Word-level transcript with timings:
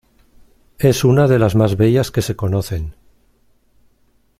Es 0.79 1.03
una 1.03 1.27
de 1.27 1.37
las 1.37 1.53
más 1.55 1.77
bellas 1.77 2.09
que 2.09 2.23
se 2.23 2.35
conocen. 2.35 2.95